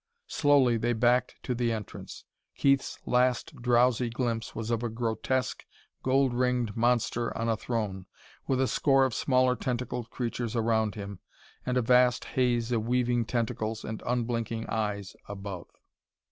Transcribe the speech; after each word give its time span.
Slowly 0.29 0.77
they 0.77 0.93
backed 0.93 1.35
to 1.43 1.53
the 1.53 1.71
entrance. 1.71 2.25
Keith's 2.55 2.97
last 3.05 3.55
drowsy 3.57 4.09
glimpse 4.09 4.55
was 4.55 4.71
of 4.71 4.81
a 4.81 4.89
grotesque, 4.89 5.63
gold 6.01 6.33
ringed 6.33 6.75
monster 6.75 7.37
on 7.37 7.47
a 7.47 7.55
throne, 7.55 8.07
with 8.47 8.59
a 8.59 8.67
score 8.67 9.05
of 9.05 9.13
smaller 9.13 9.55
tentacled 9.55 10.09
creatures 10.09 10.55
around 10.55 10.95
him, 10.95 11.19
and 11.67 11.77
a 11.77 11.83
vast 11.83 12.25
haze 12.33 12.71
of 12.71 12.87
weaving 12.87 13.25
tentacles 13.25 13.83
and 13.85 14.01
unblinking 14.03 14.65
eyes 14.69 15.15
above. 15.29 15.67